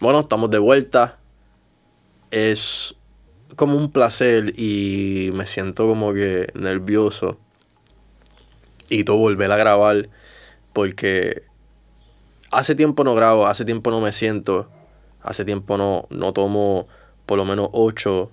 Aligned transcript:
Bueno, 0.00 0.20
estamos 0.20 0.48
de 0.50 0.60
vuelta. 0.60 1.18
Es 2.30 2.94
como 3.56 3.76
un 3.76 3.90
placer 3.90 4.52
y 4.56 5.30
me 5.34 5.44
siento 5.44 5.88
como 5.88 6.12
que 6.12 6.52
nervioso. 6.54 7.36
Y 8.88 9.02
todo 9.02 9.16
volver 9.16 9.50
a 9.50 9.56
grabar 9.56 10.08
porque 10.72 11.42
hace 12.52 12.76
tiempo 12.76 13.02
no 13.02 13.16
grabo, 13.16 13.48
hace 13.48 13.64
tiempo 13.64 13.90
no 13.90 14.00
me 14.00 14.12
siento, 14.12 14.68
hace 15.20 15.44
tiempo 15.44 15.76
no, 15.76 16.06
no 16.10 16.32
tomo 16.32 16.86
por 17.26 17.36
lo 17.36 17.44
menos 17.44 17.68
8 17.72 18.30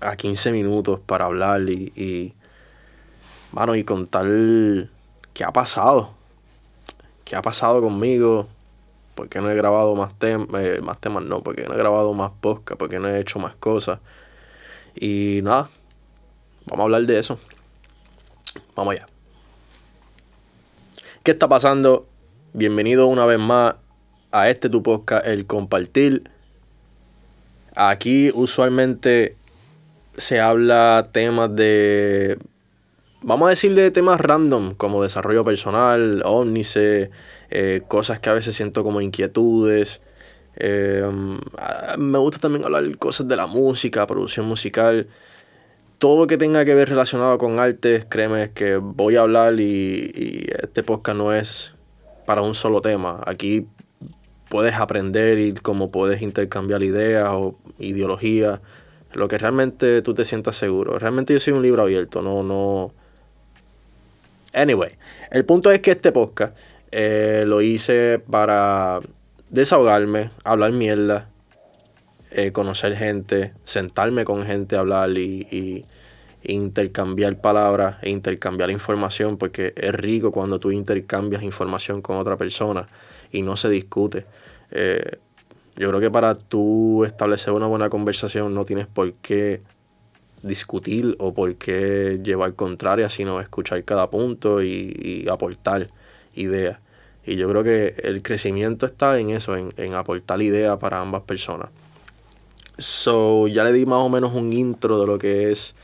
a 0.00 0.16
15 0.16 0.50
minutos 0.50 0.98
para 1.04 1.26
hablar 1.26 1.68
y, 1.68 1.92
y, 1.94 2.34
y 3.74 3.84
contar 3.84 4.26
qué 5.34 5.44
ha 5.44 5.52
pasado, 5.52 6.14
qué 7.26 7.36
ha 7.36 7.42
pasado 7.42 7.82
conmigo, 7.82 8.48
porque 9.16 9.40
no 9.40 9.50
he 9.50 9.54
grabado 9.56 9.96
más, 9.96 10.16
temas, 10.18 10.62
eh, 10.62 10.80
más 10.82 11.00
temas, 11.00 11.24
no, 11.24 11.42
porque 11.42 11.64
no 11.64 11.74
he 11.74 11.78
grabado 11.78 12.12
más 12.12 12.32
podcast, 12.40 12.78
porque 12.78 13.00
no 13.00 13.08
he 13.08 13.18
hecho 13.18 13.38
más 13.38 13.56
cosas. 13.56 13.98
Y 14.94 15.40
nada, 15.42 15.70
vamos 16.66 16.82
a 16.82 16.84
hablar 16.84 17.02
de 17.02 17.18
eso. 17.18 17.38
Vamos 18.76 18.94
allá. 18.94 19.06
¿Qué 21.22 21.30
está 21.30 21.48
pasando? 21.48 22.06
Bienvenido 22.52 23.06
una 23.06 23.24
vez 23.24 23.40
más 23.40 23.76
a 24.32 24.50
este 24.50 24.68
tu 24.68 24.82
podcast, 24.82 25.26
El 25.26 25.46
Compartir. 25.46 26.30
Aquí 27.74 28.30
usualmente 28.34 29.34
se 30.18 30.40
habla 30.40 31.08
temas 31.10 31.56
de 31.56 32.38
vamos 33.26 33.46
a 33.48 33.50
decirle 33.50 33.90
temas 33.90 34.20
random 34.20 34.74
como 34.74 35.02
desarrollo 35.02 35.44
personal, 35.44 36.22
ómnice, 36.24 37.10
eh, 37.50 37.82
cosas 37.88 38.20
que 38.20 38.30
a 38.30 38.34
veces 38.34 38.54
siento 38.54 38.84
como 38.84 39.00
inquietudes. 39.00 40.00
Eh, 40.56 41.04
me 41.98 42.18
gusta 42.18 42.38
también 42.38 42.64
hablar 42.64 42.96
cosas 42.98 43.26
de 43.26 43.36
la 43.36 43.46
música, 43.46 44.06
producción 44.06 44.46
musical. 44.46 45.08
Todo 45.98 46.28
que 46.28 46.38
tenga 46.38 46.64
que 46.64 46.74
ver 46.74 46.88
relacionado 46.88 47.36
con 47.36 47.58
arte, 47.58 48.04
créeme 48.08 48.52
que 48.52 48.76
voy 48.76 49.16
a 49.16 49.22
hablar 49.22 49.58
y, 49.58 50.12
y 50.14 50.46
este 50.62 50.84
podcast 50.84 51.18
no 51.18 51.34
es 51.34 51.74
para 52.26 52.42
un 52.42 52.54
solo 52.54 52.80
tema. 52.80 53.20
Aquí 53.26 53.66
puedes 54.48 54.74
aprender 54.74 55.40
y 55.40 55.52
cómo 55.54 55.90
puedes 55.90 56.22
intercambiar 56.22 56.84
ideas 56.84 57.28
o 57.32 57.56
ideologías, 57.80 58.60
lo 59.14 59.26
que 59.26 59.38
realmente 59.38 60.00
tú 60.02 60.14
te 60.14 60.24
sientas 60.24 60.54
seguro. 60.54 60.96
Realmente 61.00 61.32
yo 61.32 61.40
soy 61.40 61.54
un 61.54 61.62
libro 61.62 61.82
abierto, 61.82 62.22
no, 62.22 62.44
no. 62.44 62.92
Anyway, 64.56 64.92
el 65.30 65.44
punto 65.44 65.70
es 65.70 65.80
que 65.80 65.90
este 65.90 66.12
podcast 66.12 66.56
eh, 66.90 67.44
lo 67.46 67.60
hice 67.60 68.18
para 68.18 69.00
desahogarme, 69.50 70.30
hablar 70.44 70.72
mierda, 70.72 71.28
eh, 72.30 72.52
conocer 72.52 72.96
gente, 72.96 73.52
sentarme 73.64 74.24
con 74.24 74.46
gente 74.46 74.76
a 74.76 74.80
hablar 74.80 75.10
y, 75.10 75.84
intercambiar 76.48 77.40
palabras 77.40 77.96
e 78.02 78.10
intercambiar 78.10 78.70
información, 78.70 79.36
porque 79.36 79.74
es 79.76 79.92
rico 79.92 80.30
cuando 80.30 80.60
tú 80.60 80.70
intercambias 80.70 81.42
información 81.42 82.00
con 82.00 82.18
otra 82.18 82.36
persona 82.36 82.86
y 83.32 83.42
no 83.42 83.56
se 83.56 83.68
discute. 83.68 84.26
Eh, 84.70 85.18
yo 85.74 85.88
creo 85.88 86.00
que 86.00 86.10
para 86.10 86.36
tú 86.36 87.04
establecer 87.04 87.52
una 87.52 87.66
buena 87.66 87.90
conversación 87.90 88.54
no 88.54 88.64
tienes 88.64 88.86
por 88.86 89.12
qué 89.14 89.60
discutir 90.42 91.16
o 91.18 91.34
por 91.34 91.54
qué 91.56 92.20
llevar 92.22 92.54
contraria, 92.54 93.08
sino 93.08 93.40
escuchar 93.40 93.82
cada 93.84 94.10
punto 94.10 94.62
y, 94.62 95.26
aportar 95.30 95.88
ideas. 96.34 96.78
Y 97.24 97.36
yo 97.36 97.48
creo 97.48 97.64
que 97.64 97.96
el 98.04 98.22
crecimiento 98.22 98.86
está 98.86 99.18
en 99.18 99.30
eso, 99.30 99.56
en, 99.56 99.72
en 99.76 99.94
aportar 99.94 100.40
ideas 100.42 100.78
para 100.78 101.00
ambas 101.00 101.22
personas. 101.22 101.70
So, 102.78 103.48
ya 103.48 103.64
le 103.64 103.72
di 103.72 103.86
más 103.86 104.02
o 104.02 104.08
menos 104.08 104.34
un 104.34 104.52
intro 104.52 105.00
de 105.00 105.06
lo 105.06 105.18
que 105.18 105.50
es 105.50 105.74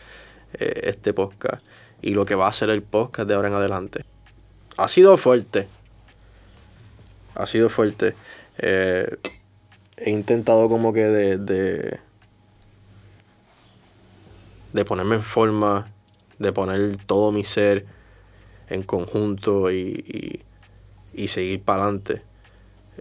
eh, 0.54 0.82
este 0.84 1.14
podcast 1.14 1.64
y 2.02 2.10
lo 2.10 2.24
que 2.24 2.34
va 2.34 2.48
a 2.48 2.52
ser 2.52 2.68
el 2.68 2.82
podcast 2.82 3.28
de 3.28 3.34
ahora 3.34 3.48
en 3.48 3.54
adelante. 3.54 4.04
Ha 4.76 4.88
sido 4.88 5.16
fuerte. 5.16 5.68
Ha 7.34 7.46
sido 7.46 7.70
fuerte. 7.70 8.14
Eh, 8.58 9.16
he 9.96 10.10
intentado 10.10 10.68
como 10.68 10.92
que 10.92 11.04
de, 11.04 11.38
de, 11.38 12.00
de 14.72 14.84
ponerme 14.84 15.16
en 15.16 15.22
forma, 15.22 15.92
de 16.38 16.52
poner 16.52 16.96
todo 17.06 17.32
mi 17.32 17.44
ser 17.44 17.86
en 18.68 18.82
conjunto 18.82 19.70
y, 19.70 20.42
y 21.12 21.28
seguir 21.28 21.62
para 21.62 21.84
adelante. 21.84 22.22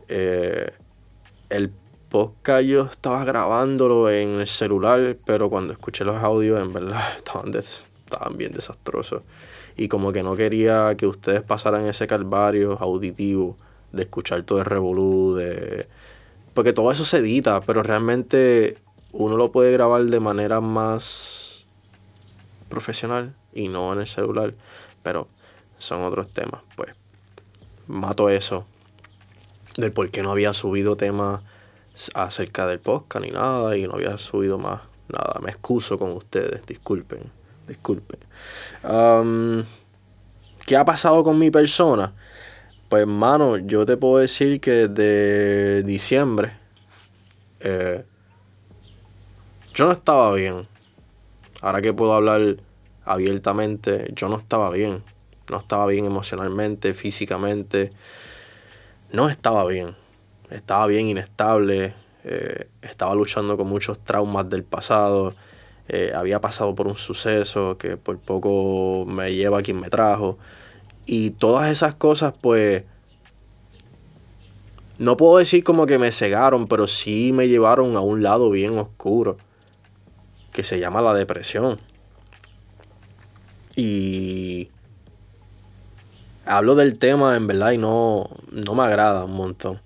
Eh, 0.08 0.72
el 1.50 1.72
podcast 2.10 2.64
yo 2.64 2.86
estaba 2.86 3.24
grabándolo 3.24 4.10
en 4.10 4.42
el 4.42 4.48
celular, 4.48 5.18
pero 5.26 5.50
cuando 5.50 5.74
escuché 5.74 6.04
los 6.04 6.22
audios 6.22 6.62
en 6.62 6.74
verdad 6.74 7.02
estaban, 7.18 7.54
estaban 7.56 8.38
bien 8.38 8.54
desastrosos. 8.54 9.24
Y 9.78 9.88
como 9.88 10.12
que 10.12 10.22
no 10.24 10.36
quería 10.36 10.96
que 10.98 11.08
ustedes 11.08 11.42
pasaran 11.42 11.88
ese 11.88 12.08
calvario 12.08 12.78
auditivo 12.80 13.58
de 13.92 14.04
escuchar 14.04 14.44
todo 14.44 14.60
el 14.60 14.66
revolú. 14.66 15.40
Porque 16.54 16.74
todo 16.74 16.92
eso 16.92 17.06
se 17.06 17.18
edita, 17.18 17.62
pero 17.62 17.82
realmente 17.82 18.78
uno 19.14 19.38
lo 19.38 19.52
puede 19.52 19.72
grabar 19.72 20.04
de 20.04 20.20
manera 20.20 20.60
más 20.60 21.41
profesional 22.72 23.36
y 23.54 23.68
no 23.68 23.94
en 23.94 24.00
el 24.00 24.08
celular. 24.08 24.56
Pero 25.04 25.28
son 25.78 26.04
otros 26.04 26.34
temas, 26.34 26.62
pues 26.76 26.96
mato 27.88 28.30
eso. 28.30 28.66
Del 29.78 29.92
por 29.92 30.10
qué 30.10 30.24
no 30.24 30.32
había 30.32 30.54
subido 30.54 30.96
temas 30.98 31.42
acerca 32.16 32.66
del 32.66 32.80
podcast 32.80 33.24
ni 33.24 33.32
nada 33.32 33.78
y 33.78 33.86
no 33.86 33.94
había 33.94 34.18
subido 34.18 34.58
más 34.58 34.82
nada. 35.08 35.40
Me 35.42 35.50
excuso 35.50 35.98
con 35.98 36.12
ustedes, 36.12 36.66
disculpen, 36.66 37.20
disculpen. 37.68 38.20
¿Qué 40.66 40.78
ha 40.78 40.86
pasado 40.86 41.24
con 41.24 41.38
mi 41.38 41.52
persona? 41.52 42.14
Pues, 42.90 43.08
mano, 43.08 43.58
yo 43.58 43.86
te 43.86 43.96
puedo 43.96 44.18
decir 44.18 44.60
que 44.60 44.88
desde 44.88 45.84
diciembre 45.84 46.54
eh, 47.62 48.04
yo 49.74 49.86
no 49.86 49.92
estaba 49.94 50.34
bien. 50.34 50.68
Ahora 51.62 51.82
que 51.82 51.94
puedo 51.94 52.14
hablar 52.14 52.58
abiertamente, 53.06 54.12
yo 54.14 54.28
no 54.28 54.38
estaba 54.38 54.70
bien. 54.70 55.04
No 55.50 55.58
estaba 55.58 55.86
bien 55.88 56.06
emocionalmente, 56.06 56.94
físicamente, 56.94 57.92
no 59.12 59.28
estaba 59.28 59.66
bien, 59.66 59.96
estaba 60.50 60.88
bien 60.88 61.10
inestable, 61.10 61.94
eh, 62.24 62.70
estaba 62.82 63.14
luchando 63.16 63.58
con 63.58 63.68
muchos 63.68 64.00
traumas 64.00 64.50
del 64.50 64.64
pasado, 64.64 65.34
eh, 65.90 66.14
había 66.16 66.40
pasado 66.40 66.74
por 66.74 66.88
un 66.88 66.96
suceso 66.96 67.78
que 67.78 67.98
por 67.98 68.18
poco 68.20 69.06
me 69.06 69.34
lleva 69.34 69.60
a 69.60 69.62
quien 69.62 69.82
me 69.82 69.90
trajo, 69.90 70.38
y 71.06 71.32
todas 71.32 71.70
esas 71.70 71.96
cosas 71.96 72.34
pues... 72.40 72.84
No 75.00 75.18
puedo 75.18 75.40
decir 75.40 75.64
como 75.64 75.88
que 75.88 75.98
me 75.98 76.12
cegaron, 76.12 76.68
pero 76.68 76.86
sí 76.86 77.32
me 77.34 77.48
llevaron 77.48 77.98
a 77.98 78.02
un 78.02 78.22
lado 78.22 78.52
bien 78.52 78.78
oscuro, 78.78 79.38
que 80.52 80.64
se 80.64 80.80
llama 80.80 81.02
la 81.02 81.14
depresión. 81.14 81.78
Y 83.76 84.70
hablo 86.46 86.76
del 86.76 86.98
tema 86.98 87.36
en 87.36 87.48
verdad 87.48 87.72
y 87.72 87.78
no, 87.78 88.30
no 88.52 88.76
me 88.76 88.84
agrada 88.84 89.26
un 89.26 89.34
montón. 89.34 89.82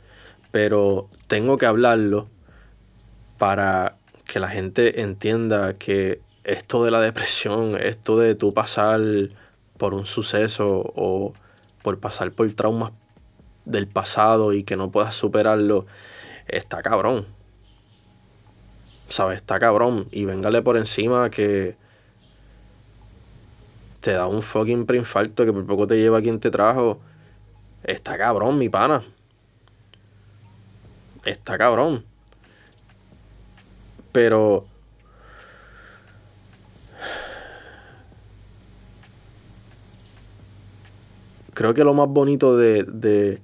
Pero 0.51 1.09
tengo 1.27 1.57
que 1.57 1.65
hablarlo 1.65 2.27
para 3.37 3.97
que 4.25 4.39
la 4.39 4.49
gente 4.49 5.01
entienda 5.01 5.73
que 5.73 6.21
esto 6.43 6.83
de 6.83 6.91
la 6.91 7.01
depresión, 7.01 7.77
esto 7.79 8.17
de 8.17 8.35
tú 8.35 8.53
pasar 8.53 9.01
por 9.77 9.93
un 9.93 10.05
suceso 10.05 10.91
o 10.95 11.33
por 11.81 11.99
pasar 11.99 12.31
por 12.31 12.51
traumas 12.53 12.91
del 13.65 13.87
pasado 13.87 14.53
y 14.53 14.63
que 14.63 14.77
no 14.77 14.91
puedas 14.91 15.15
superarlo, 15.15 15.85
está 16.47 16.81
cabrón. 16.81 17.34
¿Sabes? 19.09 19.37
Está 19.37 19.59
cabrón. 19.59 20.07
Y 20.11 20.25
véngale 20.25 20.61
por 20.61 20.77
encima 20.77 21.29
que 21.29 21.75
te 24.01 24.11
da 24.11 24.27
un 24.27 24.41
fucking 24.41 24.85
preinfarto 24.85 25.45
que 25.45 25.53
por 25.53 25.65
poco 25.65 25.87
te 25.87 25.97
lleva 25.97 26.19
a 26.19 26.21
quien 26.21 26.39
te 26.39 26.51
trajo. 26.51 26.99
Está 27.83 28.17
cabrón, 28.17 28.57
mi 28.57 28.69
pana. 28.69 29.03
Está 31.23 31.57
cabrón. 31.57 32.05
Pero. 34.11 34.65
Creo 41.53 41.73
que 41.73 41.83
lo 41.83 41.93
más 41.93 42.09
bonito 42.09 42.57
de, 42.57 42.83
de, 42.83 43.41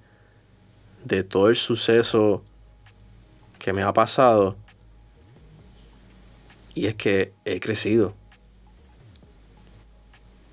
de 1.05 1.23
todo 1.23 1.47
el 1.47 1.55
suceso 1.55 2.43
que 3.57 3.73
me 3.73 3.83
ha 3.83 3.93
pasado. 3.93 4.57
Y 6.73 6.87
es 6.87 6.95
que 6.95 7.33
he 7.45 7.59
crecido. 7.59 8.13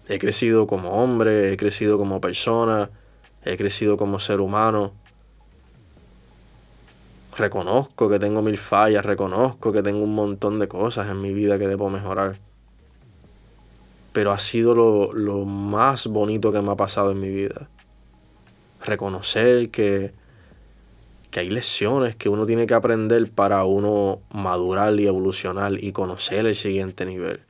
He 0.09 0.19
crecido 0.19 0.67
como 0.67 0.91
hombre, 0.91 1.53
he 1.53 1.57
crecido 1.57 1.99
como 1.99 2.21
persona, 2.21 2.91
he 3.45 3.57
crecido 3.57 3.97
como 3.97 4.19
ser 4.19 4.41
humano. 4.41 4.93
Reconozco 7.37 8.09
que 8.09 8.19
tengo 8.19 8.43
mil 8.43 8.59
fallas, 8.59 9.05
reconozco 9.05 9.71
que 9.71 9.83
tengo 9.83 10.03
un 10.03 10.15
montón 10.15 10.59
de 10.59 10.67
cosas 10.67 11.09
en 11.09 11.21
mi 11.21 11.33
vida 11.33 11.59
que 11.59 11.69
debo 11.69 11.91
mejorar. 11.91 12.39
Pero 14.13 14.33
ha 14.33 14.39
sido 14.39 14.75
lo, 14.75 15.13
lo 15.13 15.45
más 15.45 16.07
bonito 16.09 16.51
que 16.51 16.63
me 16.63 16.73
ha 16.73 16.77
pasado 16.77 17.13
en 17.13 17.21
mi 17.21 17.29
vida. 17.29 17.69
Reconocer 18.85 19.71
que, 19.71 20.13
que 21.31 21.41
hay 21.41 21.51
lecciones 21.51 22.17
que 22.17 22.29
uno 22.29 22.47
tiene 22.47 22.67
que 22.67 22.75
aprender 22.75 23.31
para 23.31 23.65
uno 23.65 24.21
madurar 24.31 24.99
y 24.99 25.07
evolucionar 25.07 25.73
y 25.83 25.93
conocer 25.93 26.47
el 26.47 26.57
siguiente 26.57 27.05
nivel. 27.05 27.41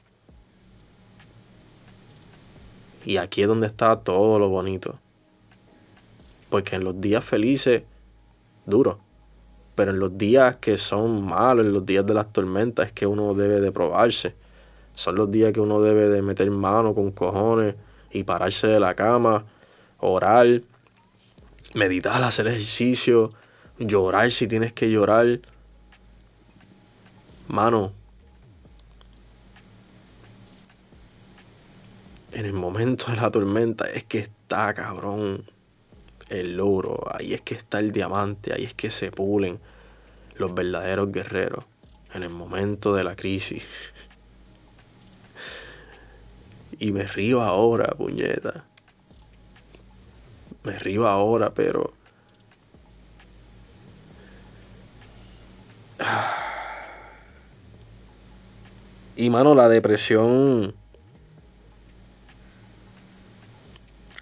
Y 3.04 3.16
aquí 3.16 3.42
es 3.42 3.48
donde 3.48 3.68
está 3.68 3.96
todo 3.96 4.38
lo 4.38 4.48
bonito. 4.48 4.98
Porque 6.50 6.76
en 6.76 6.84
los 6.84 7.00
días 7.00 7.24
felices, 7.24 7.82
duro. 8.66 8.98
Pero 9.74 9.92
en 9.92 10.00
los 10.00 10.18
días 10.18 10.56
que 10.56 10.76
son 10.76 11.24
malos, 11.24 11.64
en 11.64 11.72
los 11.72 11.86
días 11.86 12.04
de 12.04 12.14
las 12.14 12.32
tormentas, 12.32 12.86
es 12.86 12.92
que 12.92 13.06
uno 13.06 13.34
debe 13.34 13.60
de 13.60 13.70
probarse. 13.70 14.34
Son 14.94 15.14
los 15.14 15.30
días 15.30 15.52
que 15.52 15.60
uno 15.60 15.80
debe 15.80 16.08
de 16.08 16.22
meter 16.22 16.50
mano 16.50 16.94
con 16.94 17.12
cojones 17.12 17.76
y 18.10 18.24
pararse 18.24 18.66
de 18.66 18.80
la 18.80 18.94
cama, 18.94 19.44
orar, 20.00 20.62
meditar, 21.74 22.22
hacer 22.22 22.48
ejercicio, 22.48 23.32
llorar 23.78 24.30
si 24.30 24.46
tienes 24.46 24.72
que 24.72 24.90
llorar. 24.90 25.40
Mano, 27.48 27.92
en 32.32 32.44
el 32.44 32.52
momento 32.52 33.10
de 33.10 33.16
la 33.16 33.30
tormenta 33.30 33.88
es 33.90 34.04
que 34.04 34.18
está 34.18 34.74
cabrón 34.74 35.44
el 36.28 36.60
oro, 36.60 37.02
ahí 37.18 37.32
es 37.32 37.40
que 37.40 37.54
está 37.54 37.78
el 37.78 37.90
diamante, 37.90 38.52
ahí 38.52 38.64
es 38.64 38.74
que 38.74 38.90
se 38.90 39.10
pulen 39.10 39.58
los 40.36 40.54
verdaderos 40.54 41.10
guerreros 41.10 41.64
en 42.14 42.22
el 42.22 42.30
momento 42.30 42.94
de 42.94 43.04
la 43.04 43.16
crisis. 43.16 43.62
Y 46.80 46.92
me 46.92 47.02
río 47.02 47.42
ahora, 47.42 47.86
puñeta. 47.96 48.64
Me 50.62 50.78
río 50.78 51.08
ahora, 51.08 51.52
pero... 51.52 51.97
Y 59.16 59.30
mano, 59.30 59.54
la 59.54 59.68
depresión... 59.68 60.74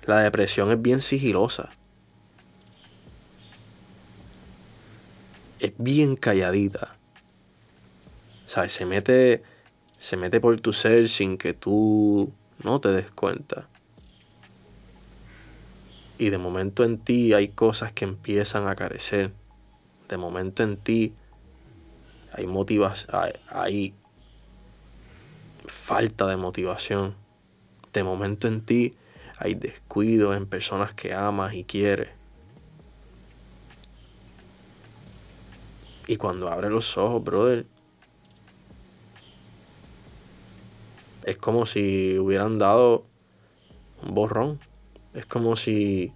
La 0.05 0.21
depresión 0.21 0.71
es 0.71 0.81
bien 0.81 1.03
sigilosa. 1.03 1.71
es 5.67 5.73
bien 5.79 6.17
calladita. 6.17 6.97
¿Sabes? 8.47 8.73
Se 8.73 8.87
mete, 8.87 9.43
se 9.99 10.17
mete 10.17 10.41
por 10.41 10.59
tu 10.61 10.73
ser 10.73 11.09
sin 11.09 11.37
que 11.39 11.55
tú 11.55 12.33
no 12.63 12.81
te 12.81 12.93
des 12.93 13.11
cuenta. 13.11 13.69
Y 16.19 16.31
de 16.31 16.39
momento 16.39 16.85
en 16.85 16.99
ti 16.99 17.35
hay 17.35 17.49
cosas 17.49 17.93
que 17.93 18.05
empiezan 18.05 18.69
a 18.69 18.77
carecer. 18.77 19.33
De 20.09 20.17
momento 20.17 20.63
en 20.63 20.77
ti 20.77 21.13
hay 22.37 22.47
motivas, 22.47 23.07
hay, 23.49 23.95
falta 25.67 26.27
de 26.27 26.37
motivación. 26.37 27.15
De 27.93 28.05
momento 28.05 28.47
en 28.47 28.61
ti 28.61 28.95
hay 29.39 29.55
descuido 29.55 30.35
en 30.35 30.47
personas 30.47 30.93
que 30.93 31.15
amas 31.15 31.55
y 31.55 31.65
quieres. 31.65 32.11
Y 36.07 36.17
cuando 36.17 36.49
abre 36.51 36.69
los 36.69 36.97
ojos, 36.99 37.25
brother, 37.25 37.67
es 41.25 41.39
como 41.39 41.65
si 41.65 42.19
hubieran 42.19 42.59
dado 42.59 43.07
un 44.03 44.15
borrón. 44.15 44.61
Es 45.15 45.25
como 45.25 45.57
si 45.57 46.13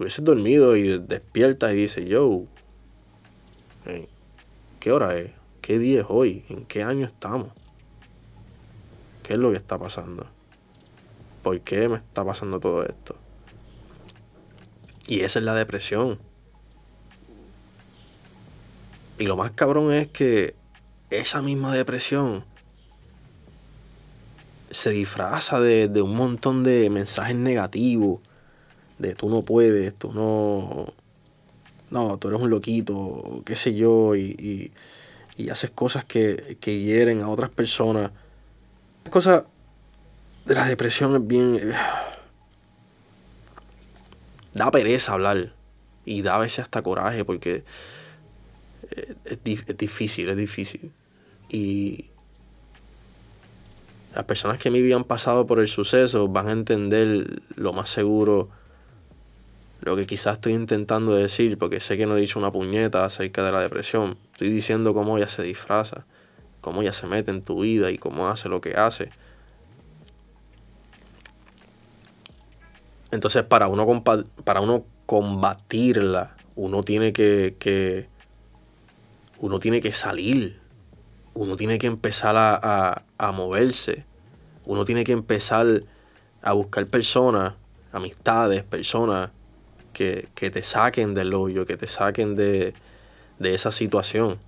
hubieses 0.00 0.24
dormido 0.24 0.74
y 0.74 0.98
despiertas 0.98 1.72
y 1.74 1.76
dices, 1.76 2.08
yo, 2.08 2.46
¿qué 4.80 4.92
hora 4.92 5.16
es? 5.16 5.30
¿Qué 5.60 5.78
día 5.78 6.00
es 6.00 6.06
hoy? 6.08 6.44
¿En 6.48 6.64
qué 6.66 6.82
año 6.82 7.06
estamos? 7.06 7.48
¿Qué 9.22 9.34
es 9.34 9.38
lo 9.38 9.50
que 9.50 9.56
está 9.56 9.78
pasando? 9.78 10.26
¿Por 11.42 11.60
qué 11.60 11.88
me 11.88 11.96
está 11.96 12.24
pasando 12.24 12.60
todo 12.60 12.84
esto? 12.84 13.16
Y 15.06 15.20
esa 15.20 15.38
es 15.38 15.44
la 15.44 15.54
depresión. 15.54 16.18
Y 19.18 19.26
lo 19.26 19.36
más 19.36 19.52
cabrón 19.52 19.92
es 19.92 20.08
que 20.08 20.54
esa 21.10 21.42
misma 21.42 21.74
depresión 21.74 22.44
se 24.70 24.90
disfraza 24.90 25.60
de, 25.60 26.02
un 26.02 26.16
montón 26.16 26.64
de 26.64 26.90
mensajes 26.90 27.36
negativos. 27.36 28.20
De 28.98 29.14
tú 29.14 29.28
no 29.28 29.42
puedes, 29.42 29.94
tú 29.94 30.12
no. 30.12 30.92
No, 31.94 32.18
tú 32.18 32.26
eres 32.26 32.40
un 32.40 32.50
loquito, 32.50 33.42
qué 33.46 33.54
sé 33.54 33.72
yo, 33.76 34.16
y, 34.16 34.72
y, 35.36 35.48
haces 35.48 35.70
cosas 35.70 36.04
que, 36.04 36.58
que, 36.60 36.80
hieren 36.80 37.22
a 37.22 37.28
otras 37.28 37.50
personas. 37.50 38.10
La 39.04 39.10
cosa 39.12 39.46
de 40.44 40.54
la 40.56 40.66
depresión 40.66 41.14
es 41.14 41.26
bien. 41.26 41.72
Da 44.54 44.70
pereza 44.70 45.12
hablar. 45.12 45.52
Y 46.04 46.22
da 46.22 46.36
a 46.36 46.38
veces 46.38 46.60
hasta 46.60 46.82
coraje 46.82 47.24
porque 47.24 47.64
es, 49.24 49.38
difícil, 49.78 50.28
es 50.28 50.36
difícil. 50.36 50.92
Y 51.48 52.06
las 54.14 54.24
personas 54.24 54.58
que 54.58 54.70
me 54.70 54.78
habían 54.78 55.04
pasado 55.04 55.46
por 55.46 55.60
el 55.60 55.68
suceso 55.68 56.28
van 56.28 56.48
a 56.48 56.52
entender 56.52 57.42
lo 57.56 57.72
más 57.72 57.88
seguro 57.88 58.50
lo 59.84 59.96
que 59.96 60.06
quizás 60.06 60.34
estoy 60.34 60.54
intentando 60.54 61.14
decir, 61.14 61.58
porque 61.58 61.78
sé 61.78 61.98
que 61.98 62.06
no 62.06 62.16
he 62.16 62.20
dicho 62.20 62.38
una 62.38 62.50
puñeta 62.50 63.04
acerca 63.04 63.44
de 63.44 63.52
la 63.52 63.60
depresión. 63.60 64.16
Estoy 64.32 64.48
diciendo 64.48 64.94
cómo 64.94 65.18
ella 65.18 65.28
se 65.28 65.42
disfraza, 65.42 66.06
cómo 66.62 66.80
ella 66.80 66.94
se 66.94 67.06
mete 67.06 67.30
en 67.30 67.42
tu 67.42 67.60
vida 67.60 67.90
y 67.90 67.98
cómo 67.98 68.28
hace 68.28 68.48
lo 68.48 68.62
que 68.62 68.72
hace. 68.74 69.10
Entonces, 73.10 73.42
para 73.42 73.68
uno, 73.68 74.02
para 74.44 74.60
uno 74.62 74.84
combatirla, 75.04 76.34
uno 76.56 76.82
tiene 76.82 77.12
que, 77.12 77.54
que 77.58 78.08
uno 79.38 79.58
tiene 79.58 79.80
que 79.80 79.92
salir, 79.92 80.58
uno 81.34 81.56
tiene 81.56 81.76
que 81.76 81.86
empezar 81.86 82.34
a, 82.36 83.32
moverse, 83.32 84.06
uno 84.64 84.86
tiene 84.86 85.04
que 85.04 85.12
empezar 85.12 85.82
a 86.40 86.52
buscar 86.54 86.86
personas, 86.86 87.52
amistades, 87.92 88.62
personas 88.62 89.30
que, 89.94 90.28
te 90.34 90.62
saquen 90.62 91.14
del 91.14 91.32
hoyo, 91.32 91.64
que 91.64 91.78
te 91.78 91.86
saquen 91.86 92.34
de, 92.36 92.74
esa 93.40 93.70
situación. 93.70 94.38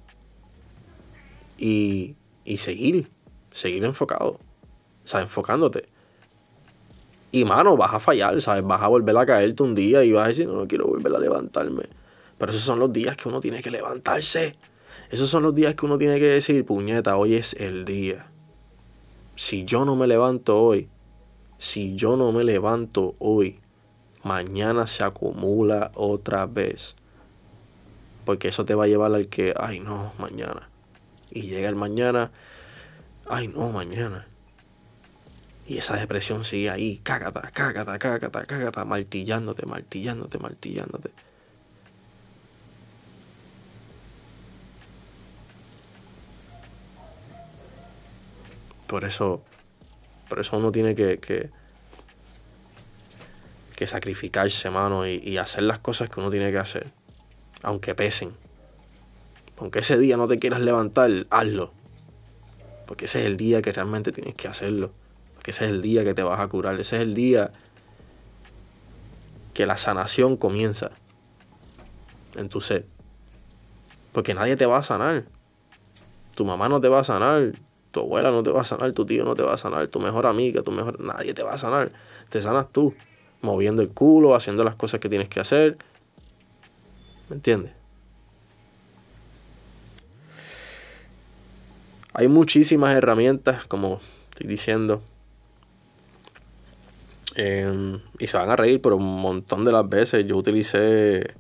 Y, 1.57 2.17
y 2.45 2.59
seguir, 2.59 3.09
seguir 3.53 3.85
enfocado, 3.85 4.33
o 5.05 5.09
sea, 5.09 5.21
enfocándote. 5.21 5.89
Y 7.33 7.45
mano, 7.45 7.77
vas 7.77 7.95
a 7.95 8.01
fallar, 8.01 8.41
¿sabes? 8.43 8.65
Vas 8.65 8.83
a 8.83 8.89
volver 8.89 9.17
a 9.17 9.25
caerte 9.25 9.63
un 9.63 9.75
día 9.75 10.05
y 10.05 10.13
vas 10.13 10.27
a 10.27 10.29
decir, 10.29 10.47
no, 10.47 10.55
no 10.55 10.69
quiero 10.69 10.87
volver 10.87 11.15
a 11.15 11.19
levantarme. 11.19 11.85
Pero 12.39 12.53
esos 12.53 12.63
son 12.63 12.79
los 12.79 12.93
días 12.93 13.17
que 13.17 13.29
uno 13.29 13.41
tiene 13.41 13.63
que 13.63 13.71
levantarse. 13.71 14.55
Esos 15.11 15.29
son 15.31 15.43
los 15.43 15.55
días 15.55 15.75
que 15.75 15.87
uno 15.87 15.99
tiene 15.99 16.19
que 16.19 16.27
decir, 16.27 16.65
puñeta, 16.65 17.17
hoy 17.17 17.35
es 17.35 17.55
el 17.55 17.85
día. 17.85 18.31
Si 19.37 19.65
yo 19.65 19.85
no 19.85 19.97
me 19.97 20.07
levanto 20.07 20.61
hoy, 20.63 20.89
si 21.59 21.95
yo 21.95 22.17
no 22.17 22.33
me 22.33 22.45
levanto 22.45 23.15
hoy, 23.19 23.61
mañana 24.27 24.89
se 24.89 25.05
acumula 25.05 25.93
otra 25.95 26.47
vez. 26.47 26.97
Porque 28.25 28.49
eso 28.49 28.65
te 28.65 28.75
va 28.75 28.85
a 28.85 28.89
llevar 28.89 29.15
al 29.15 29.29
que, 29.29 29.55
ay 29.57 29.79
no, 29.79 30.13
mañana. 30.19 30.69
Y 31.31 31.43
llega 31.43 31.69
el 31.69 31.77
mañana, 31.77 32.33
ay 33.29 33.47
no, 33.47 33.71
mañana. 33.71 34.27
Y 35.69 35.79
esa 35.79 35.97
depresión 35.97 36.45
sigue 36.45 36.71
ahí, 36.71 36.99
cágata, 37.03 37.51
cágata, 37.53 37.99
cágata, 37.99 38.47
cágata, 38.47 38.85
martillándote, 38.85 39.65
martillándote, 39.65 40.39
martillándote. 40.39 41.11
Por 48.89 49.05
eso, 49.05 49.43
por 50.29 50.41
eso 50.41 50.57
uno 50.57 50.73
tiene 50.73 50.95
que, 50.95 51.19
que, 51.19 51.51
sacrificarse, 53.85 54.71
mano, 54.71 55.07
y, 55.07 55.21
y 55.25 55.39
hacer 55.39 55.65
las 55.65 55.81
cosas 55.81 56.09
que 56.09 56.21
uno 56.21 56.31
tiene 56.31 56.53
que 56.53 56.59
hacer, 56.59 56.93
aunque 57.63 57.97
pesen. 57.97 58.33
Aunque 59.59 59.81
ese 59.81 59.99
día 59.99 60.17
no 60.17 60.29
te 60.29 60.39
quieras 60.39 60.61
levantar, 60.61 61.11
hazlo. 61.31 61.73
Porque 62.87 63.07
ese 63.07 63.21
es 63.21 63.27
el 63.27 63.37
día 63.37 63.63
que 63.63 63.73
realmente 63.73 64.13
tienes 64.13 64.35
que 64.35 64.49
hacerlo. 64.49 64.93
Porque 65.35 65.51
ese 65.51 65.65
es 65.65 65.71
el 65.71 65.83
día 65.83 66.05
que 66.05 66.15
te 66.15 66.23
vas 66.23 66.41
a 66.41 66.47
curar. 66.47 66.79
Ese 66.79 66.97
es 66.97 67.03
el 67.03 67.15
día 67.15 67.53
que 69.55 69.67
la 69.67 69.77
sanación 69.77 70.37
comienza. 70.37 70.91
en 72.35 72.51
tu 72.51 72.61
ser. 72.61 72.87
Porque 74.13 74.35
nadie 74.35 74.57
te 74.57 74.67
va 74.67 74.79
a 74.79 74.83
sanar. 74.83 75.25
Tu 76.35 76.45
mamá 76.45 76.69
no 76.69 76.81
te 76.81 76.89
va 76.89 77.01
a 77.01 77.05
sanar, 77.05 77.53
tu 77.93 78.01
abuela 78.01 78.31
no 78.31 78.43
te 78.43 78.51
va 78.51 78.61
a 78.61 78.65
sanar, 78.65 78.93
tu 78.93 79.07
tío 79.07 79.25
no 79.25 79.35
te 79.35 79.43
va 79.43 79.55
a 79.55 79.59
sanar, 79.59 79.87
tu 79.89 80.01
mejor 80.01 80.27
amiga, 80.27 80.63
tu 80.63 80.71
mejor... 80.71 81.01
Nadie 81.01 81.33
te 81.33 81.43
va 81.43 81.55
a 81.55 81.59
sanar. 81.59 81.93
Te 82.29 82.43
sanas 82.43 82.71
tú, 82.71 82.95
moviendo 83.47 83.81
el 83.81 83.89
culo, 83.89 84.35
haciendo 84.35 84.65
las 84.65 84.77
cosas 84.77 85.01
que 85.01 85.09
tienes 85.09 85.29
que 85.29 85.41
hacer. 85.41 85.79
¿Me 87.31 87.37
entiendes? 87.37 87.73
Hay 92.13 92.29
muchísimas 92.29 92.95
herramientas, 92.97 93.65
como 93.67 94.01
estoy 94.31 94.47
diciendo. 94.47 95.03
Em, 97.35 98.01
y 98.19 98.27
se 98.27 98.37
van 98.37 98.51
a 98.51 98.57
reír, 98.57 98.81
pero 98.81 98.97
un 98.97 99.21
montón 99.21 99.65
de 99.65 99.73
las 99.73 99.89
veces 99.89 100.27
yo 100.27 100.37
utilicé. 100.37 101.35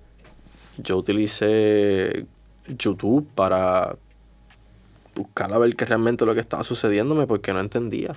Yo 0.79 0.99
utilicé 0.99 2.27
YouTube 2.69 3.27
para 3.35 3.97
buscar 5.15 5.53
a 5.55 5.59
ver 5.59 5.75
qué 5.75 5.87
realmente 5.87 6.27
lo 6.27 6.35
que 6.35 6.41
estaba 6.41 6.63
sucediéndome 6.63 7.27
porque 7.27 7.53
no 7.53 7.61
entendía. 7.61 8.15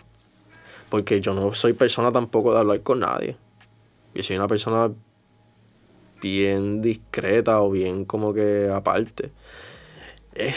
Porque 0.90 1.22
yo 1.22 1.34
no 1.34 1.54
soy 1.54 1.74
persona 1.74 2.12
tampoco 2.12 2.54
de 2.54 2.60
hablar 2.60 2.82
con 2.82 3.00
nadie. 3.00 3.38
Yo 4.14 4.24
soy 4.24 4.36
una 4.36 4.48
persona 4.48 4.92
bien 6.22 6.82
discreta 6.82 7.62
o 7.62 7.72
bien 7.72 8.06
como 8.06 8.34
que 8.34 8.70
aparte. 8.74 9.32
Es 10.34 10.56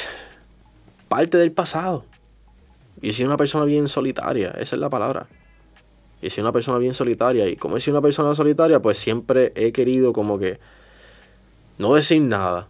parte 1.09 1.39
del 1.39 1.53
pasado. 1.53 2.05
Yo 3.01 3.13
soy 3.13 3.25
una 3.25 3.37
persona 3.37 3.65
bien 3.65 3.89
solitaria, 3.89 4.51
esa 4.51 4.77
es 4.77 4.81
la 4.81 4.89
palabra. 4.89 5.27
Yo 6.21 6.31
soy 6.31 6.43
una 6.43 6.53
persona 6.53 6.79
bien 6.79 6.95
solitaria 6.95 7.49
y 7.49 7.57
como 7.57 7.79
soy 7.81 7.91
una 7.91 8.01
persona 8.01 8.35
solitaria, 8.35 8.81
pues 8.81 8.99
siempre 8.99 9.53
he 9.57 9.73
querido 9.73 10.13
como 10.13 10.39
que 10.39 10.61
no 11.79 11.95
decir 11.95 12.23
nada. 12.23 12.69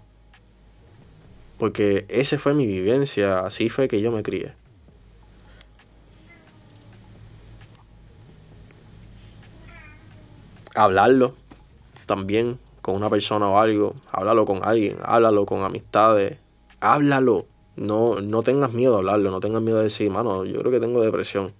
Porque 1.58 2.06
esa 2.08 2.38
fue 2.38 2.54
mi 2.54 2.66
vivencia, 2.66 3.40
así 3.40 3.68
fue 3.68 3.88
que 3.88 4.00
yo 4.00 4.10
me 4.10 4.22
crié. 4.22 4.54
Hablarlo 10.74 11.34
también 12.06 12.58
con 12.80 12.96
una 12.96 13.08
persona 13.10 13.48
o 13.48 13.58
algo, 13.58 13.94
háblalo 14.10 14.44
con 14.44 14.64
alguien, 14.64 14.98
háblalo 15.02 15.46
con 15.46 15.62
amistades, 15.62 16.38
háblalo. 16.80 17.46
No, 17.74 18.20
no 18.20 18.42
tengas 18.42 18.72
miedo 18.72 18.96
a 18.96 18.98
hablarlo, 18.98 19.30
no 19.30 19.40
tengas 19.40 19.62
miedo 19.62 19.78
de 19.78 19.84
decir, 19.84 20.10
mano, 20.10 20.44
yo 20.44 20.58
creo 20.58 20.70
que 20.70 20.80
tengo 20.80 21.02
depresión. 21.02 21.52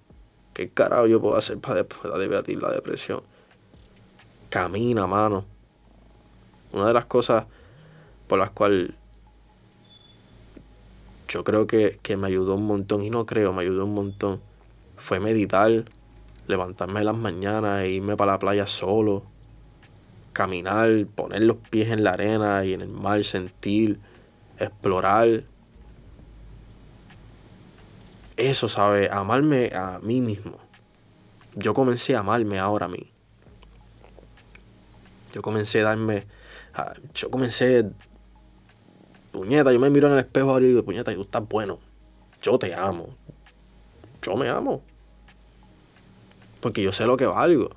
¿Qué 0.53 0.69
carajo 0.69 1.07
yo 1.07 1.21
puedo 1.21 1.37
hacer 1.37 1.59
para, 1.59 1.85
para 1.85 2.19
debatir 2.19 2.61
la 2.61 2.71
depresión? 2.71 3.23
Camina, 4.51 5.07
mano. 5.07 5.47
Una 6.73 6.89
de 6.89 6.93
las 6.93 7.07
cosas 7.07 7.45
por 8.27 8.39
las 8.39 8.51
cuales 8.51 8.91
yo 11.33 11.45
creo 11.45 11.67
que, 11.67 11.99
me 12.19 12.27
ayudó 12.27 12.55
un 12.57 12.67
montón, 12.67 13.03
y 13.03 13.09
no 13.09 13.25
creo, 13.25 13.55
me 13.55 13.63
ayudó 13.63 13.87
un 13.87 13.95
montón, 13.95 14.41
fue 14.97 15.19
meditar, 15.19 15.85
levantarme 16.47 17.01
en 17.01 17.07
las 17.07 17.17
mañanas 17.17 17.83
e 17.83 17.91
irme 17.91 18.17
para 18.17 18.33
la 18.33 18.39
playa 18.39 18.67
solo, 18.67 19.25
caminar, 20.33 21.07
poner 21.15 21.43
los 21.43 21.57
pies 21.57 21.91
en 21.91 22.05
la 22.05 22.13
arena 22.13 22.65
y 22.65 22.73
en 22.73 22.81
el 22.81 22.89
mar, 22.89 23.23
sentir, 23.25 24.01
explorar. 24.59 25.45
Eso, 28.37 28.69
¿sabe? 28.69 29.09
Amarme 29.11 29.71
a 29.75 30.01
mí 30.03 30.21
mismo. 30.21 30.57
Yo 31.55 31.75
comencé 31.75 32.17
a 32.17 32.21
amarme 32.21 32.59
ahora 32.59 32.87
a 32.87 32.89
mí. 32.89 33.13
Yo 35.33 35.43
comencé 35.43 35.81
a 35.81 35.85
darme... 35.85 36.27
yo 37.15 37.31
comencé 37.31 37.91
puñeta, 39.33 39.73
yo 39.73 39.81
me 39.81 39.91
miro 39.91 40.07
en 40.09 40.15
el 40.15 40.21
espejo 40.21 40.61
y 40.61 40.67
digo, 40.67 40.85
puñeta, 40.85 41.13
tú 41.15 41.23
estás 41.23 41.49
bueno. 41.49 41.79
Yo 42.43 42.59
te 42.59 42.75
amo. 42.75 43.09
Yo 44.21 44.37
me 44.37 44.49
amo. 44.49 44.83
Porque 46.63 46.81
yo 46.81 46.93
sé 46.93 47.05
lo 47.07 47.17
que 47.17 47.27
valgo. 47.27 47.71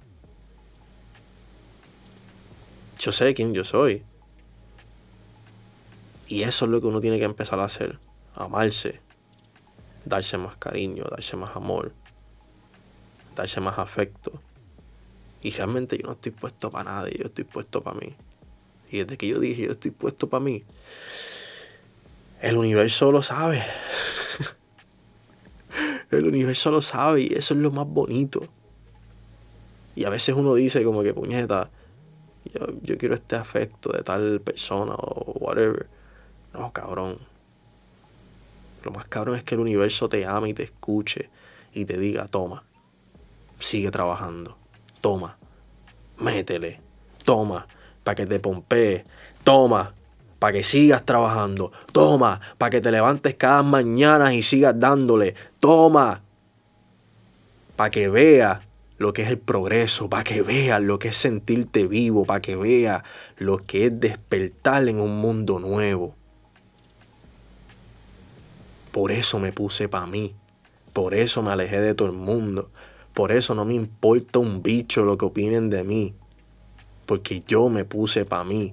Yo 3.00 3.12
sé 3.12 3.34
quién 3.34 3.52
yo 3.54 3.64
soy. 3.64 4.04
Y 6.28 6.44
eso 6.44 6.66
es 6.66 6.72
lo 6.72 6.80
que 6.80 6.88
uno 6.88 7.02
tiene 7.02 7.18
que 7.18 7.26
empezar 7.26 7.60
a 7.60 7.66
hacer. 7.66 7.98
Amarse. 8.36 9.02
Darse 10.06 10.38
más 10.38 10.56
cariño, 10.58 11.04
darse 11.10 11.36
más 11.36 11.56
amor. 11.56 11.94
Darse 13.36 13.60
más 13.60 13.80
afecto. 13.80 14.40
Y 15.42 15.50
realmente 15.50 15.98
yo 15.98 16.06
no 16.06 16.14
estoy 16.14 16.32
puesto 16.32 16.70
para 16.70 16.92
nadie, 16.92 17.18
yo 17.18 17.26
estoy 17.26 17.44
puesto 17.44 17.82
para 17.82 18.00
mí. 18.00 18.16
Y 18.92 19.00
desde 19.00 19.18
que 19.18 19.28
yo 19.28 19.40
dije 19.40 19.64
yo 19.64 19.72
estoy 19.72 19.92
puesto 19.92 20.30
para 20.30 20.44
mí, 20.44 20.64
el 22.40 22.56
universo 22.56 23.12
lo 23.12 23.24
sabe. 23.24 23.64
El 26.12 26.28
universo 26.28 26.70
lo 26.72 26.82
sabe 26.82 27.24
y 27.24 27.34
eso 27.34 27.56
es 27.56 27.60
lo 27.60 27.72
más 27.72 27.88
bonito. 27.88 28.48
Y 29.96 30.06
a 30.06 30.10
veces 30.10 30.36
uno 30.36 30.54
dice 30.56 30.84
como 30.84 31.04
que, 31.04 31.14
puñeta, 31.14 31.70
yo, 32.84 32.98
quiero 32.98 33.16
este 33.16 33.36
afecto 33.36 33.92
de 33.92 34.04
tal 34.04 34.42
persona 34.42 34.94
o 34.96 35.32
whatever. 35.40 35.88
No, 36.54 36.72
cabrón. 36.72 37.18
Lo 38.84 38.92
más 38.92 39.08
cabrón 39.08 39.38
es 39.38 39.44
que 39.44 39.56
el 39.56 39.62
universo 39.62 40.08
te 40.10 40.26
ame 40.26 40.50
y 40.50 40.54
te 40.54 40.64
escuche 40.64 41.30
y 41.74 41.86
te 41.86 41.98
diga, 41.98 42.28
toma, 42.28 42.64
sigue 43.60 43.90
trabajando, 43.90 44.56
toma, 45.02 45.38
métele, 46.20 46.80
toma, 47.24 47.68
para 48.04 48.16
que 48.16 48.26
te 48.28 48.40
pompee, 48.40 49.04
toma, 49.44 49.96
para 50.40 50.54
que 50.54 50.64
sigas 50.64 51.04
trabajando. 51.04 51.72
Toma, 51.92 52.40
para 52.58 52.70
que 52.70 52.82
te 52.82 52.92
levantes 52.92 53.34
cada 53.36 53.64
mañana 53.64 54.34
y 54.34 54.44
sigas 54.44 54.80
dándole. 54.80 55.34
Toma, 55.60 56.22
para 57.76 57.90
que 57.90 58.10
veas 58.10 58.60
lo 58.98 59.14
que 59.14 59.24
es 59.24 59.30
el 59.30 59.38
progreso, 59.38 60.10
para 60.10 60.24
que 60.24 60.42
veas 60.42 60.82
lo 60.82 61.00
que 61.00 61.10
es 61.10 61.18
sentirte 61.18 61.88
vivo, 61.88 62.26
para 62.26 62.42
que 62.42 62.56
veas 62.56 63.04
lo 63.38 63.58
que 63.58 63.88
es 63.88 64.00
despertar 64.00 64.88
en 64.88 65.00
un 65.00 65.20
mundo 65.20 65.60
nuevo. 65.60 66.16
Por 68.92 69.12
eso 69.12 69.40
me 69.40 69.52
puse 69.52 69.90
para 69.90 70.08
mí. 70.08 70.34
Por 70.94 71.14
eso 71.14 71.42
me 71.42 71.52
alejé 71.52 71.82
de 71.82 71.94
todo 71.94 72.08
el 72.08 72.14
mundo. 72.14 72.70
Por 73.14 73.34
eso 73.34 73.54
no 73.54 73.66
me 73.66 73.74
importa 73.74 74.40
un 74.40 74.64
bicho 74.64 75.04
lo 75.04 75.18
que 75.18 75.26
opinen 75.26 75.70
de 75.70 75.84
mí. 75.84 76.14
Porque 77.06 77.44
yo 77.46 77.68
me 77.68 77.84
puse 77.84 78.24
para 78.24 78.46
mí. 78.46 78.72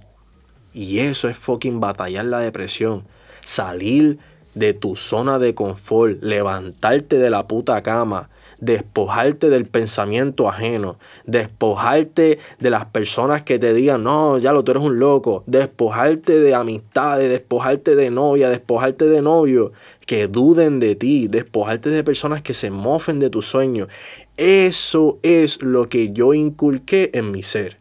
Y 0.72 1.00
eso 1.00 1.28
es 1.28 1.36
fucking 1.36 1.80
batallar 1.80 2.26
la 2.26 2.38
depresión. 2.38 3.02
Salir 3.44 4.20
de 4.54 4.74
tu 4.74 4.94
zona 4.94 5.40
de 5.40 5.54
confort, 5.54 6.22
levantarte 6.22 7.18
de 7.18 7.30
la 7.30 7.48
puta 7.48 7.82
cama, 7.82 8.30
despojarte 8.62 9.50
del 9.50 9.66
pensamiento 9.66 10.48
ajeno, 10.48 10.96
despojarte 11.26 12.38
de 12.60 12.70
las 12.70 12.86
personas 12.86 13.42
que 13.42 13.58
te 13.58 13.74
digan, 13.74 14.04
no, 14.04 14.38
ya 14.38 14.52
lo 14.52 14.62
tú 14.62 14.70
eres 14.70 14.84
un 14.84 15.00
loco, 15.00 15.42
despojarte 15.48 16.38
de 16.38 16.54
amistades, 16.54 17.28
despojarte 17.28 17.96
de 17.96 18.10
novia, 18.10 18.48
despojarte 18.50 19.06
de 19.06 19.20
novio, 19.20 19.72
que 20.06 20.28
duden 20.28 20.78
de 20.78 20.94
ti, 20.94 21.26
despojarte 21.26 21.90
de 21.90 22.04
personas 22.04 22.40
que 22.40 22.54
se 22.54 22.70
mofen 22.70 23.18
de 23.18 23.30
tus 23.30 23.46
sueños. 23.46 23.88
Eso 24.36 25.18
es 25.24 25.60
lo 25.60 25.88
que 25.88 26.12
yo 26.12 26.32
inculqué 26.32 27.10
en 27.14 27.32
mi 27.32 27.42
ser. 27.42 27.78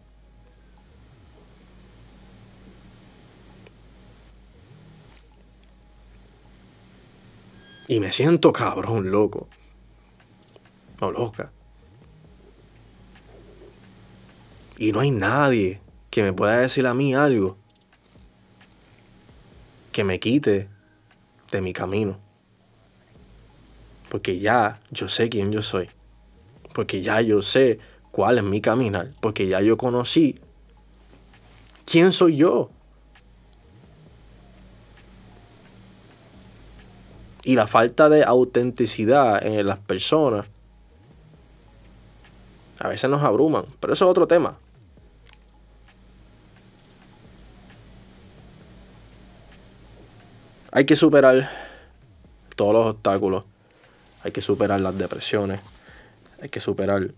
Y 7.88 8.00
me 8.00 8.12
siento 8.12 8.52
cabrón, 8.52 9.12
loco. 9.12 9.48
Loca. 11.10 11.52
Y 14.78 14.92
no 14.92 15.00
hay 15.00 15.12
nadie 15.12 15.80
que 16.10 16.24
me 16.24 16.34
pueda 16.34 16.58
decir 16.58 16.86
a 16.86 16.94
mí 16.94 17.14
algo 17.14 17.58
que 19.92 20.04
me 20.04 20.20
quite 20.20 20.68
de 21.52 21.62
mi 21.62 21.74
camino. 21.74 22.20
Porque 24.10 24.40
ya 24.40 24.82
yo 24.92 25.08
sé 25.08 25.30
quién 25.30 25.52
yo 25.52 25.62
soy. 25.62 25.90
Porque 26.74 27.02
ya 27.02 27.22
yo 27.22 27.42
sé 27.42 27.80
cuál 28.12 28.38
es 28.38 28.44
mi 28.44 28.62
caminar. 28.62 29.12
Porque 29.22 29.48
ya 29.48 29.62
yo 29.62 29.78
conocí 29.78 30.40
quién 31.86 32.12
soy 32.12 32.38
yo. 32.38 32.72
y 37.44 37.56
la 37.56 37.68
falta 37.68 38.10
de 38.10 38.24
autenticidad 38.24 39.44
en 39.46 39.66
las 39.66 39.80
personas 39.80 40.46
a 42.82 42.88
veces 42.88 43.08
nos 43.12 43.22
abruman, 43.22 43.66
pero 43.80 43.94
eso 43.94 44.06
es 44.06 44.12
otro 44.12 44.28
tema. 44.28 44.58
Hay 50.72 50.86
que 50.86 50.96
superar 50.96 51.48
todos 52.56 52.74
los 52.74 52.88
obstáculos, 52.88 53.44
hay 54.24 54.32
que 54.32 54.42
superar 54.42 54.80
las 54.80 54.98
depresiones, 54.98 55.62
hay 56.42 56.50
que 56.50 56.60
superar 56.60 57.12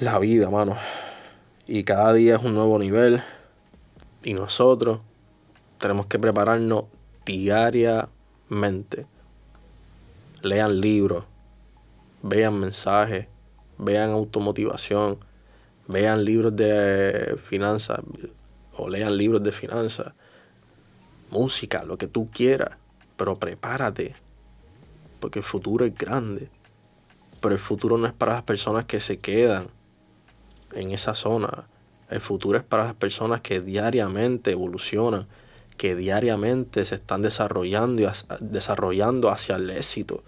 la 0.00 0.18
vida, 0.18 0.50
mano. 0.50 0.76
Y 1.68 1.84
cada 1.84 2.12
día 2.14 2.36
es 2.36 2.42
un 2.42 2.54
nuevo 2.54 2.78
nivel, 2.78 3.22
Y 4.24 4.34
nosotros 4.34 5.00
tenemos 5.78 6.06
que 6.06 6.18
prepararnos 6.18 6.84
diariamente. 7.24 9.06
Lean 10.42 10.80
libros, 10.80 11.24
vean 12.22 12.58
mensajes, 12.58 13.26
vean 13.82 14.10
automotivación, 14.10 15.18
vean 15.88 16.24
libros 16.24 16.54
de 16.54 17.36
finanzas 17.42 18.00
o 18.76 18.88
lean 18.88 19.16
libros 19.16 19.42
de 19.42 19.52
finanzas, 19.52 20.12
música, 21.30 21.84
lo 21.84 21.98
que 21.98 22.06
tú 22.06 22.26
quieras, 22.26 22.76
pero 23.16 23.38
prepárate, 23.38 24.14
porque 25.20 25.40
el 25.40 25.44
futuro 25.44 25.84
es 25.84 25.94
grande, 25.94 26.48
pero 27.40 27.54
el 27.54 27.60
futuro 27.60 27.98
no 27.98 28.06
es 28.06 28.12
para 28.12 28.34
las 28.34 28.42
personas 28.42 28.84
que 28.84 29.00
se 29.00 29.18
quedan 29.18 29.68
en 30.72 30.92
esa 30.92 31.14
zona, 31.14 31.66
el 32.08 32.20
futuro 32.20 32.58
es 32.58 32.64
para 32.64 32.84
las 32.84 32.94
personas 32.94 33.40
que 33.40 33.60
diariamente 33.60 34.52
evolucionan, 34.52 35.26
que 35.76 35.96
diariamente 35.96 36.84
se 36.84 36.96
están 36.96 37.22
desarrollando, 37.22 38.10
desarrollando 38.40 39.30
hacia 39.30 39.56
el 39.56 39.70
éxito, 39.70 40.22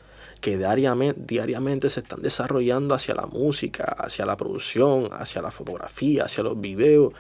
que 0.45 0.59
diariamente, 0.59 1.23
diariamente 1.27 1.89
se 1.89 2.01
están 2.01 2.21
desarrollando 2.21 2.95
hacia 2.95 3.15
la 3.15 3.25
música, 3.25 3.85
hacia 3.97 4.27
la 4.27 4.37
producción, 4.37 5.09
hacia 5.13 5.41
la 5.41 5.51
fotografía, 5.51 6.25
hacia 6.25 6.45
los 6.45 6.61
videos, 6.61 7.15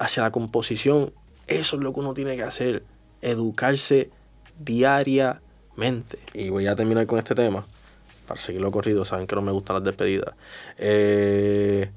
hacia 0.00 0.24
la 0.24 0.32
composición. 0.32 1.12
Eso 1.46 1.76
es 1.76 1.82
lo 1.82 1.92
que 1.92 2.00
uno 2.00 2.12
tiene 2.12 2.34
que 2.34 2.42
hacer, 2.42 2.82
educarse 3.22 4.10
diariamente. 4.58 6.18
Y 6.32 6.48
voy 6.48 6.66
a 6.66 6.74
terminar 6.74 7.06
con 7.06 7.20
este 7.20 7.36
tema, 7.36 7.64
para 8.26 8.40
seguirlo 8.40 8.72
corrido, 8.72 9.04
saben 9.04 9.28
que 9.28 9.36
no 9.36 9.42
me 9.42 9.52
gustan 9.52 9.74
las 9.74 9.84
despedidas. 9.84 10.34
Eh, 10.78 11.88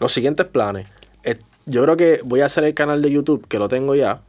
los 0.00 0.12
siguientes 0.12 0.44
planes. 0.44 0.86
Eh, 1.22 1.38
yo 1.64 1.82
creo 1.84 1.96
que 1.96 2.20
voy 2.26 2.42
a 2.42 2.44
hacer 2.44 2.64
el 2.64 2.74
canal 2.74 3.00
de 3.00 3.10
YouTube, 3.10 3.48
que 3.48 3.58
lo 3.58 3.68
tengo 3.68 3.94
ya. 3.94 4.20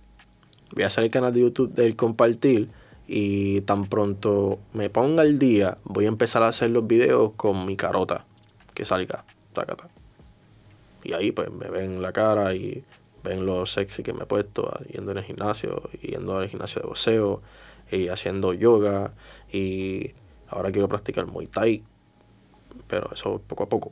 Voy 0.72 0.84
a 0.84 0.88
hacer 0.88 1.04
el 1.04 1.12
canal 1.12 1.34
de 1.34 1.42
YouTube 1.42 1.74
del 1.74 1.98
compartir. 1.98 2.70
Y 3.08 3.62
tan 3.62 3.86
pronto 3.86 4.60
me 4.74 4.90
ponga 4.90 5.24
el 5.24 5.38
día, 5.38 5.78
voy 5.84 6.06
a 6.06 6.08
empezar 6.08 6.44
a 6.44 6.48
hacer 6.48 6.72
los 6.72 6.88
videos 6.88 7.34
con 7.36 7.66
mi 7.66 7.76
carota. 7.76 8.26
Que 8.74 8.86
salga. 8.86 9.26
Tacata. 9.54 9.90
Y 11.04 11.14
ahí 11.14 11.32
pues 11.32 11.52
me 11.52 11.70
ven 11.70 12.02
la 12.02 12.12
cara 12.12 12.54
y 12.56 12.84
ven 13.24 13.46
lo 13.46 13.66
sexy 13.66 14.04
que 14.04 14.14
me 14.14 14.24
he 14.24 14.26
puesto 14.26 14.72
yendo 14.92 15.12
en 15.12 15.20
el 15.20 15.24
gimnasio, 15.24 15.90
yendo 16.02 16.38
al 16.38 16.50
gimnasio 16.50 16.82
de 16.82 16.88
boxeo 16.88 17.42
y 17.92 18.08
haciendo 18.08 18.54
yoga. 18.54 19.14
Y 19.52 20.12
ahora 20.48 20.72
quiero 20.72 20.90
practicar 20.90 21.28
Muay 21.28 21.48
Thai. 21.48 21.84
Pero 22.88 23.10
eso 23.14 23.42
poco 23.48 23.64
a 23.64 23.70
poco 23.70 23.92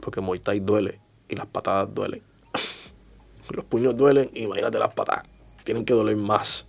porque 0.00 0.20
Muay 0.20 0.38
Thai 0.38 0.60
duele 0.60 1.00
y 1.28 1.36
las 1.36 1.46
patadas 1.46 1.92
duelen. 1.92 2.22
Los 3.50 3.64
puños 3.64 3.96
duelen, 3.96 4.30
imagínate 4.34 4.78
las 4.78 4.92
patadas. 4.92 5.24
Tienen 5.64 5.84
que 5.84 5.94
doler 5.94 6.16
más. 6.16 6.65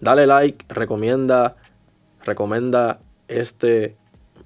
Dale 0.00 0.26
like, 0.26 0.66
recomienda, 0.68 1.56
recomienda 2.24 3.00
este 3.28 3.96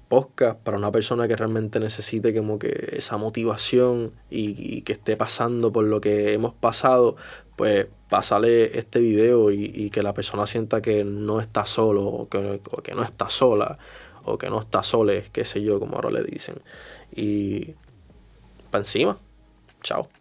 podcast 0.07 0.59
para 0.59 0.77
una 0.77 0.91
persona 0.91 1.27
que 1.27 1.35
realmente 1.35 1.79
necesite 1.79 2.35
como 2.35 2.59
que 2.59 2.95
esa 2.97 3.17
motivación 3.17 4.11
y, 4.29 4.81
que 4.81 4.93
esté 4.93 5.15
pasando 5.15 5.71
por 5.71 5.85
lo 5.85 6.01
que 6.01 6.33
hemos 6.33 6.53
pasado, 6.53 7.15
pues 7.55 7.87
pásale 8.09 8.77
este 8.77 8.99
video 8.99 9.51
y, 9.51 9.89
que 9.89 10.03
la 10.03 10.13
persona 10.13 10.47
sienta 10.47 10.81
que 10.81 11.03
no 11.03 11.39
está 11.39 11.65
solo 11.65 12.03
o 12.05 12.29
que, 12.29 12.41
no 12.93 13.03
está 13.03 13.29
sola 13.29 13.77
o 14.25 14.37
que 14.37 14.49
no 14.49 14.59
está 14.59 14.83
sole, 14.83 15.23
qué 15.31 15.45
sé 15.45 15.61
yo, 15.61 15.79
como 15.79 15.95
ahora 15.95 16.11
le 16.11 16.23
dicen. 16.23 16.55
Y 17.15 17.75
para 18.69 18.81
encima. 18.81 19.17
Chao. 19.81 20.20